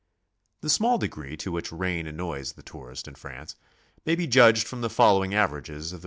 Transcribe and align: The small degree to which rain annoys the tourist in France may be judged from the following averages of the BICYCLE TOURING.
The 0.61 0.69
small 0.71 0.97
degree 0.97 1.37
to 1.37 1.51
which 1.51 1.71
rain 1.71 2.07
annoys 2.07 2.53
the 2.53 2.63
tourist 2.63 3.07
in 3.07 3.13
France 3.13 3.55
may 4.03 4.15
be 4.15 4.25
judged 4.25 4.67
from 4.67 4.81
the 4.81 4.89
following 4.89 5.35
averages 5.35 5.59
of 5.59 5.77
the 5.77 5.79
BICYCLE 5.79 5.91
TOURING. 5.91 5.99